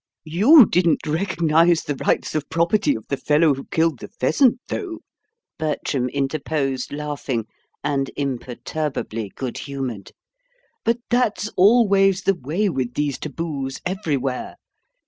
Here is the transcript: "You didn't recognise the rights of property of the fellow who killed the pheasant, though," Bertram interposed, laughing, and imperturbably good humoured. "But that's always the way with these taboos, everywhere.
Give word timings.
"You 0.25 0.65
didn't 0.65 1.05
recognise 1.05 1.83
the 1.83 1.93
rights 1.93 2.33
of 2.33 2.49
property 2.49 2.95
of 2.95 3.05
the 3.09 3.17
fellow 3.17 3.53
who 3.53 3.65
killed 3.65 3.99
the 3.99 4.07
pheasant, 4.07 4.59
though," 4.67 5.01
Bertram 5.59 6.09
interposed, 6.09 6.91
laughing, 6.91 7.45
and 7.83 8.09
imperturbably 8.17 9.29
good 9.35 9.59
humoured. 9.59 10.11
"But 10.83 10.97
that's 11.11 11.49
always 11.49 12.23
the 12.23 12.33
way 12.33 12.67
with 12.67 12.95
these 12.95 13.19
taboos, 13.19 13.79
everywhere. 13.85 14.55